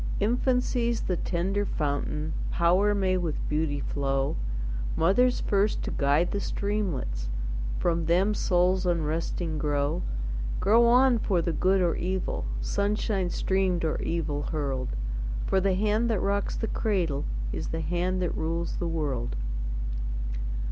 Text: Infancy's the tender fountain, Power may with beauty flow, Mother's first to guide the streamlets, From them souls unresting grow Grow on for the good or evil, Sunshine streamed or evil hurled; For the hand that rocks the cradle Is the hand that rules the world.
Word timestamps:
Infancy's 0.19 1.01
the 1.01 1.15
tender 1.15 1.63
fountain, 1.63 2.33
Power 2.51 2.95
may 2.95 3.17
with 3.17 3.47
beauty 3.47 3.79
flow, 3.81 4.35
Mother's 4.95 5.41
first 5.41 5.83
to 5.83 5.91
guide 5.91 6.31
the 6.31 6.39
streamlets, 6.39 7.29
From 7.77 8.07
them 8.07 8.33
souls 8.33 8.87
unresting 8.87 9.59
grow 9.59 10.01
Grow 10.59 10.87
on 10.87 11.19
for 11.19 11.39
the 11.39 11.53
good 11.53 11.81
or 11.81 11.95
evil, 11.95 12.45
Sunshine 12.61 13.29
streamed 13.29 13.85
or 13.85 14.01
evil 14.01 14.41
hurled; 14.41 14.95
For 15.45 15.61
the 15.61 15.75
hand 15.75 16.09
that 16.09 16.19
rocks 16.19 16.55
the 16.55 16.65
cradle 16.67 17.25
Is 17.53 17.67
the 17.67 17.81
hand 17.81 18.23
that 18.23 18.35
rules 18.35 18.77
the 18.77 18.87
world. 18.87 19.35